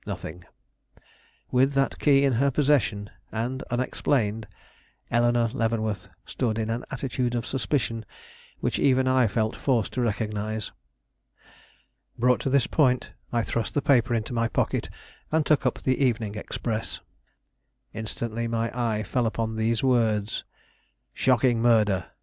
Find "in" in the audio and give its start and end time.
2.25-2.33, 6.57-6.71